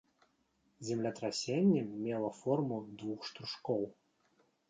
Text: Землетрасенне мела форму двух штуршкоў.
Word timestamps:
Землетрасенне 0.87 1.83
мела 2.07 2.31
форму 2.39 2.77
двух 3.01 3.19
штуршкоў. 3.31 3.83